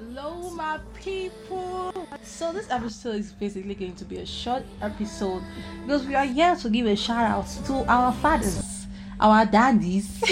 Hello, 0.00 0.48
my 0.50 0.78
people. 0.94 1.92
So, 2.22 2.54
this 2.54 2.70
episode 2.70 3.16
is 3.16 3.32
basically 3.32 3.74
going 3.74 3.94
to 3.96 4.04
be 4.06 4.16
a 4.16 4.26
short 4.26 4.62
episode 4.80 5.42
because 5.84 6.06
we 6.06 6.14
are 6.14 6.24
here 6.24 6.56
to 6.56 6.70
give 6.70 6.86
a 6.86 6.96
shout 6.96 7.26
out 7.26 7.46
to 7.66 7.84
our 7.86 8.10
fathers 8.14 8.79
our 9.20 9.44
daddies. 9.44 10.22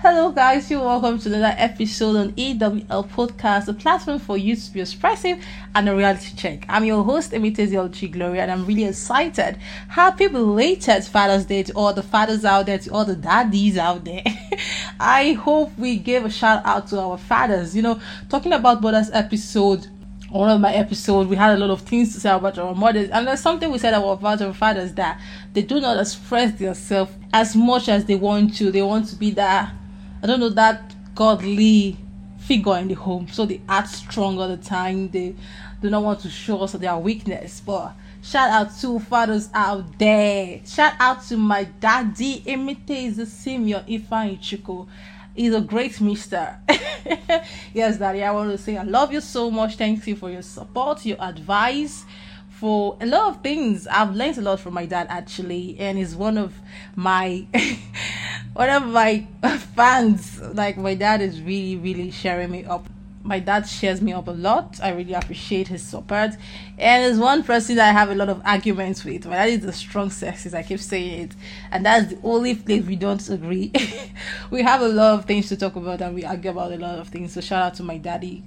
Hello, 0.00 0.30
guys. 0.30 0.70
You're 0.70 0.80
welcome 0.80 1.18
to 1.18 1.28
another 1.28 1.54
episode 1.58 2.16
on 2.16 2.32
EWL 2.32 3.08
Podcast, 3.08 3.66
a 3.68 3.72
platform 3.72 4.20
for 4.20 4.38
you 4.38 4.54
to 4.54 4.70
be 4.72 4.80
expressive 4.80 5.44
and 5.74 5.88
a 5.88 5.96
reality 5.96 6.34
check. 6.36 6.64
I'm 6.68 6.84
your 6.84 7.02
host, 7.02 7.32
Emitezi 7.32 8.12
Gloria, 8.12 8.42
and 8.42 8.52
I'm 8.52 8.66
really 8.66 8.84
excited. 8.84 9.58
Happy 9.88 10.28
belated 10.28 11.04
Father's 11.04 11.44
Day 11.44 11.64
to 11.64 11.72
all 11.72 11.92
the 11.92 12.02
fathers 12.02 12.44
out 12.44 12.66
there, 12.66 12.78
to 12.78 12.90
all 12.90 13.04
the 13.04 13.16
daddies 13.16 13.76
out 13.76 14.04
there. 14.04 14.22
I 15.00 15.32
hope 15.32 15.76
we 15.76 15.96
gave 15.96 16.24
a 16.24 16.30
shout 16.30 16.62
out 16.64 16.86
to 16.88 17.00
our 17.00 17.18
fathers. 17.18 17.74
You 17.74 17.82
know, 17.82 18.00
talking 18.28 18.52
about 18.52 18.80
Brothers 18.80 19.10
episode 19.12 19.88
one 20.32 20.48
of 20.50 20.60
my 20.60 20.72
episodes, 20.72 21.28
we 21.28 21.36
had 21.36 21.54
a 21.54 21.58
lot 21.58 21.70
of 21.70 21.82
things 21.82 22.14
to 22.14 22.20
say 22.20 22.30
about 22.30 22.58
our 22.58 22.74
mothers, 22.74 23.10
and 23.10 23.26
there's 23.26 23.40
something 23.40 23.70
we 23.70 23.78
said 23.78 23.92
about 23.92 24.22
our 24.42 24.54
fathers 24.54 24.94
that 24.94 25.20
they 25.52 25.60
do 25.60 25.78
not 25.80 26.00
express 26.00 26.58
themselves 26.58 27.12
as 27.34 27.54
much 27.54 27.88
as 27.88 28.06
they 28.06 28.14
want 28.14 28.56
to. 28.56 28.70
They 28.70 28.80
want 28.80 29.08
to 29.08 29.16
be 29.16 29.30
that, 29.32 29.74
I 30.22 30.26
don't 30.26 30.40
know, 30.40 30.48
that 30.48 30.94
godly 31.14 31.98
figure 32.38 32.78
in 32.78 32.88
the 32.88 32.94
home, 32.94 33.28
so 33.28 33.44
they 33.44 33.60
act 33.68 33.88
strong 33.88 34.38
all 34.38 34.48
the 34.48 34.56
time. 34.56 35.10
They 35.10 35.34
do 35.82 35.90
not 35.90 36.02
want 36.02 36.20
to 36.20 36.30
show 36.30 36.60
us 36.60 36.72
their 36.72 36.96
weakness, 36.96 37.60
but 37.60 37.92
shout 38.22 38.50
out 38.50 38.74
to 38.80 39.00
fathers 39.00 39.50
out 39.52 39.98
there. 39.98 40.60
Shout 40.64 40.94
out 40.98 41.22
to 41.24 41.36
my 41.36 41.64
daddy, 41.64 42.40
Emite 42.46 43.26
Simeon 43.26 43.84
Ifan 43.84 44.38
Ichiko. 44.38 44.88
He's 45.34 45.54
a 45.54 45.60
great 45.60 46.00
mister. 46.00 46.58
yes, 47.74 47.98
Daddy, 47.98 48.22
I 48.22 48.30
want 48.30 48.50
to 48.50 48.58
say 48.58 48.76
I 48.76 48.82
love 48.82 49.12
you 49.12 49.20
so 49.20 49.50
much. 49.50 49.76
Thank 49.76 50.06
you 50.06 50.16
for 50.16 50.30
your 50.30 50.42
support, 50.42 51.04
your 51.04 51.20
advice, 51.20 52.04
for 52.50 52.96
a 53.00 53.06
lot 53.06 53.34
of 53.34 53.42
things. 53.42 53.86
I've 53.86 54.14
learned 54.14 54.38
a 54.38 54.42
lot 54.42 54.60
from 54.60 54.74
my 54.74 54.86
dad 54.86 55.06
actually, 55.10 55.76
and 55.78 55.98
he's 55.98 56.14
one 56.14 56.38
of 56.38 56.54
my 56.96 57.46
one 58.54 58.68
of 58.70 58.86
my 58.86 59.26
fans. 59.76 60.40
Like 60.40 60.76
my 60.76 60.94
dad 60.94 61.20
is 61.20 61.40
really, 61.40 61.76
really 61.76 62.10
sharing 62.10 62.50
me 62.50 62.64
up 62.64 62.86
my 63.24 63.38
dad 63.38 63.66
shares 63.68 64.00
me 64.00 64.12
up 64.12 64.28
a 64.28 64.32
lot. 64.32 64.80
I 64.82 64.90
really 64.90 65.14
appreciate 65.14 65.68
his 65.68 65.82
support. 65.82 66.30
And 66.78 67.04
is 67.04 67.18
one 67.18 67.42
person 67.42 67.78
I 67.78 67.92
have 67.92 68.10
a 68.10 68.14
lot 68.14 68.28
of 68.28 68.42
arguments 68.44 69.04
with. 69.04 69.26
My 69.26 69.36
dad 69.36 69.48
is 69.50 69.64
a 69.64 69.72
strong 69.72 70.08
sexist, 70.10 70.54
I 70.54 70.62
keep 70.62 70.80
saying 70.80 71.22
it. 71.22 71.36
And 71.70 71.86
that's 71.86 72.12
the 72.12 72.18
only 72.24 72.54
place 72.54 72.84
we 72.84 72.96
don't 72.96 73.26
agree. 73.30 73.72
we 74.50 74.62
have 74.62 74.80
a 74.80 74.88
lot 74.88 75.18
of 75.18 75.24
things 75.24 75.48
to 75.50 75.56
talk 75.56 75.76
about 75.76 76.00
and 76.00 76.14
we 76.14 76.24
argue 76.24 76.50
about 76.50 76.72
a 76.72 76.76
lot 76.76 76.98
of 76.98 77.08
things. 77.08 77.32
So 77.32 77.40
shout 77.40 77.62
out 77.62 77.74
to 77.74 77.82
my 77.82 77.98
daddy. 77.98 78.42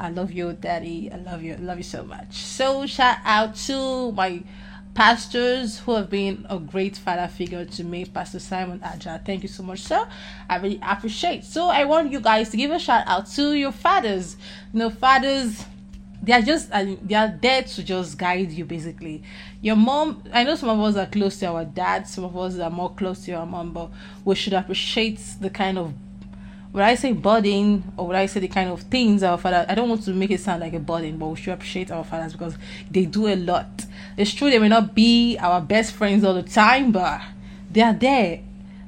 I 0.00 0.10
love 0.10 0.30
you, 0.30 0.52
daddy. 0.52 1.10
I 1.12 1.16
love 1.16 1.42
you. 1.42 1.54
I 1.54 1.56
love 1.56 1.78
you 1.78 1.84
so 1.84 2.04
much. 2.04 2.36
So 2.36 2.86
shout 2.86 3.18
out 3.24 3.56
to 3.66 4.12
my 4.12 4.42
pastors 4.98 5.78
who 5.78 5.94
have 5.94 6.10
been 6.10 6.44
a 6.50 6.58
great 6.58 6.96
father 6.96 7.28
figure 7.28 7.64
to 7.64 7.84
me, 7.84 8.04
Pastor 8.04 8.40
Simon 8.40 8.82
Aja. 8.82 9.20
Thank 9.24 9.44
you 9.44 9.48
so 9.48 9.62
much, 9.62 9.78
sir. 9.78 10.04
I 10.50 10.56
really 10.56 10.80
appreciate. 10.82 11.44
So 11.44 11.68
I 11.68 11.84
want 11.84 12.10
you 12.10 12.18
guys 12.18 12.48
to 12.50 12.56
give 12.56 12.72
a 12.72 12.80
shout 12.80 13.04
out 13.06 13.28
to 13.36 13.54
your 13.54 13.70
fathers. 13.70 14.36
You 14.72 14.80
know, 14.80 14.90
fathers 14.90 15.64
they 16.20 16.32
are 16.32 16.42
just 16.42 16.70
they 16.72 17.14
are 17.14 17.32
there 17.40 17.62
to 17.62 17.84
just 17.84 18.18
guide 18.18 18.50
you 18.50 18.64
basically 18.64 19.22
your 19.60 19.76
mom 19.76 20.20
i 20.32 20.42
know 20.42 20.56
some 20.56 20.68
of 20.68 20.80
us 20.80 20.96
are 20.96 21.06
close 21.06 21.38
to 21.38 21.46
our 21.46 21.64
dad 21.64 22.08
some 22.08 22.24
of 22.24 22.36
us 22.36 22.58
are 22.58 22.70
more 22.70 22.92
close 22.94 23.24
to 23.24 23.30
our 23.34 23.46
mom 23.46 23.72
but 23.72 23.88
we 24.24 24.34
should 24.34 24.52
appreciate 24.52 25.20
the 25.40 25.48
kind 25.48 25.78
of 25.78 25.94
when 26.72 26.84
I 26.84 26.94
say 26.94 27.12
burden 27.12 27.92
or 27.96 28.08
when 28.08 28.16
I 28.16 28.26
say 28.26 28.40
the 28.40 28.48
kind 28.48 28.70
of 28.70 28.82
things 28.82 29.22
our 29.22 29.38
father, 29.38 29.64
I 29.68 29.74
don't 29.74 29.88
want 29.88 30.02
to 30.04 30.12
make 30.12 30.30
it 30.30 30.40
sound 30.40 30.60
like 30.60 30.74
a 30.74 30.78
burden, 30.78 31.16
but 31.18 31.28
we 31.28 31.36
should 31.36 31.54
appreciate 31.54 31.90
our 31.90 32.04
fathers 32.04 32.32
because 32.32 32.56
they 32.90 33.06
do 33.06 33.26
a 33.26 33.36
lot. 33.36 33.86
It's 34.16 34.34
true 34.34 34.50
they 34.50 34.58
may 34.58 34.68
not 34.68 34.94
be 34.94 35.38
our 35.38 35.60
best 35.60 35.92
friends 35.92 36.24
all 36.24 36.34
the 36.34 36.42
time, 36.42 36.92
but 36.92 37.20
they 37.70 37.80
are 37.82 37.94
there. 37.94 38.40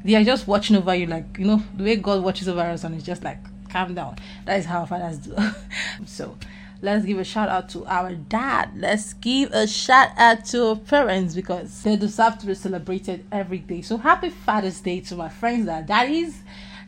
They 0.05 0.15
are 0.15 0.25
just 0.25 0.47
watching 0.47 0.77
over 0.77 0.95
you, 0.95 1.07
like 1.07 1.39
you 1.39 1.47
know 1.47 1.63
the 1.77 1.85
way 1.85 1.97
God 1.97 2.23
watches 2.23 2.49
over 2.49 2.61
us, 2.61 2.85
and 2.85 2.95
it's 2.95 3.05
just 3.05 3.23
like 3.23 3.39
calm 3.71 3.95
down. 3.95 4.17
That 4.45 4.59
is 4.59 4.67
how 4.67 4.85
fathers 4.85 5.19
do. 5.19 5.37
so 6.07 6.37
let's 6.83 7.05
give 7.05 7.19
a 7.19 7.25
shout 7.25 7.49
out 7.49 7.69
to 7.71 7.87
our 7.87 8.15
dad. 8.15 8.73
Let's 8.77 9.15
give 9.15 9.53
a 9.53 9.67
shout 9.67 10.11
out 10.17 10.45
to 10.47 10.69
our 10.69 10.77
parents 10.77 11.35
because 11.35 11.83
they 11.83 11.97
deserve 11.97 12.39
to 12.39 12.47
be 12.47 12.55
celebrated 12.55 13.25
every 13.33 13.59
day. 13.59 13.83
So 13.83 13.97
happy 13.97 14.31
Father's 14.31 14.81
Day 14.81 15.01
to 15.01 15.17
my 15.17 15.29
friends 15.29 15.67
that 15.67 15.87
daddies, 15.87 16.43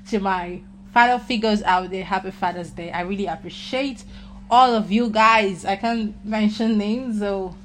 to 0.09 0.19
my 0.21 0.63
father 0.93 1.19
figures 1.19 1.63
out 1.63 1.91
there, 1.91 2.05
happy 2.05 2.31
Father's 2.31 2.71
Day. 2.71 2.91
I 2.91 3.01
really 3.03 3.27
appreciate 3.27 4.05
all 4.51 4.75
of 4.75 4.93
you 4.93 5.09
guys. 5.11 5.65
I 5.65 5.77
can't 5.77 6.25
mention 6.25 6.79
names, 6.79 7.19
so 7.19 7.57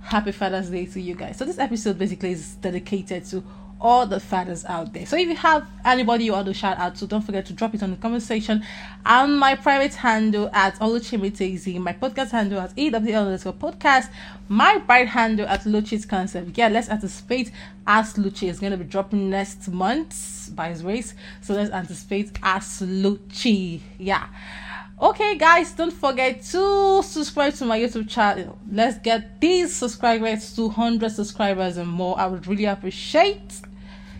happy 0.00 0.32
Father's 0.32 0.70
Day 0.70 0.86
to 0.86 1.00
you 1.00 1.14
guys. 1.14 1.36
So 1.36 1.44
this 1.44 1.58
episode 1.58 1.98
basically 1.98 2.32
is 2.32 2.54
dedicated 2.56 3.24
to 3.26 3.42
all 3.80 4.06
the 4.06 4.18
fathers 4.18 4.64
out 4.64 4.92
there. 4.92 5.06
So 5.06 5.16
if 5.16 5.28
you 5.28 5.36
have 5.36 5.68
anybody 5.84 6.24
you 6.24 6.32
want 6.32 6.46
to 6.46 6.54
shout 6.54 6.78
out 6.78 6.96
to, 6.96 7.06
don't 7.06 7.22
forget 7.22 7.46
to 7.46 7.52
drop 7.52 7.74
it 7.74 7.82
on 7.82 7.90
the 7.90 7.96
comment 7.96 8.22
section. 8.22 8.64
And 9.06 9.38
my 9.38 9.54
private 9.54 9.94
handle 9.94 10.50
at 10.52 10.74
Oluchimitezi, 10.76 11.78
my 11.78 11.92
podcast 11.92 12.30
handle 12.30 12.60
at 12.60 12.74
EWL 12.76 13.26
underscore 13.26 13.52
podcast, 13.52 14.10
my 14.48 14.78
private 14.80 15.10
handle 15.10 15.46
at 15.46 15.62
Luchi's 15.62 16.04
Concept. 16.04 16.56
Yeah, 16.56 16.68
let's 16.68 16.88
anticipate 16.88 17.52
Ask 17.86 18.16
Luchi 18.16 18.48
is 18.48 18.58
going 18.58 18.72
to 18.72 18.78
be 18.78 18.84
dropping 18.84 19.30
next 19.30 19.68
month 19.68 20.54
by 20.54 20.70
his 20.70 20.84
race. 20.84 21.14
So 21.40 21.54
let's 21.54 21.70
anticipate 21.70 22.32
Ask 22.42 22.80
Luchi. 22.82 23.80
Yeah. 23.98 24.26
Okay, 25.00 25.38
guys, 25.38 25.70
don't 25.74 25.92
forget 25.92 26.42
to 26.42 27.04
subscribe 27.04 27.54
to 27.54 27.64
my 27.64 27.78
YouTube 27.78 28.08
channel. 28.08 28.58
Let's 28.68 28.98
get 28.98 29.40
these 29.40 29.72
subscribers 29.72 30.56
to 30.56 30.66
100 30.66 31.12
subscribers 31.12 31.76
and 31.76 31.88
more. 31.88 32.18
I 32.18 32.26
would 32.26 32.48
really 32.48 32.64
appreciate 32.64 33.60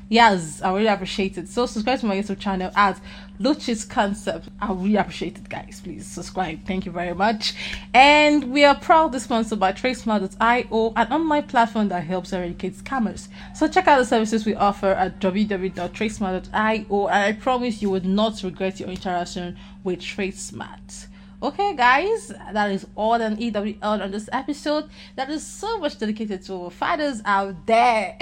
yes 0.08 0.62
i 0.62 0.72
really 0.72 0.86
appreciate 0.86 1.36
it. 1.38 1.48
So 1.48 1.66
subscribe 1.66 2.00
to 2.00 2.06
my 2.06 2.16
youtube 2.16 2.38
channel 2.38 2.70
at 2.74 3.00
luchi's 3.40 3.84
concept. 3.84 4.48
I 4.60 4.72
really 4.72 4.96
appreciate 4.96 5.38
it 5.38 5.48
guys. 5.48 5.80
Please 5.82 6.06
subscribe. 6.06 6.64
Thank 6.66 6.86
you 6.86 6.92
very 6.92 7.14
much. 7.14 7.54
And 7.94 8.50
we 8.52 8.64
are 8.64 8.74
proudly 8.74 9.20
sponsored 9.20 9.60
by 9.60 9.72
tracemart.io 9.72 10.92
an 10.96 11.12
online 11.12 11.44
platform 11.44 11.88
that 11.88 12.04
helps 12.04 12.32
eradicate 12.32 12.74
scammers. 12.74 13.28
So 13.54 13.68
check 13.68 13.86
out 13.86 13.98
the 13.98 14.04
services 14.04 14.44
we 14.44 14.54
offer 14.54 14.88
at 14.88 15.20
www.tracemart.io 15.20 17.06
and 17.08 17.24
i 17.24 17.32
promise 17.32 17.82
you 17.82 17.90
would 17.90 18.06
not 18.06 18.42
regret 18.42 18.80
your 18.80 18.88
interaction 18.88 19.56
with 19.84 20.00
tracemart 20.00 21.06
Okay, 21.40 21.76
guys, 21.76 22.32
that 22.52 22.72
is 22.72 22.84
all 22.96 23.22
on 23.22 23.36
EWL 23.36 23.78
on 23.80 24.10
this 24.10 24.28
episode. 24.32 24.90
That 25.14 25.30
is 25.30 25.46
so 25.46 25.78
much 25.78 25.96
dedicated 25.96 26.42
to 26.46 26.68
fathers 26.70 27.22
out 27.24 27.64
there. 27.64 28.18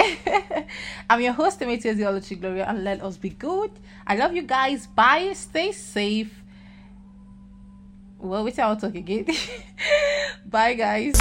I'm 1.11 1.23
your 1.23 1.33
host, 1.33 1.59
Demetrius 1.59 1.97
Theology 1.97 2.35
Gloria, 2.35 2.67
and 2.69 2.85
let 2.85 3.03
us 3.03 3.17
be 3.17 3.31
good. 3.31 3.71
I 4.07 4.17
love 4.17 4.37
you 4.37 4.43
guys. 4.43 4.87
Bye. 4.87 5.33
Stay 5.33 5.73
safe. 5.73 6.43
Well, 8.19 8.45
we 8.45 8.53
tell 8.53 8.77
talk 8.77 8.95
again. 8.95 9.27
Bye, 10.45 10.75
guys. 10.75 11.15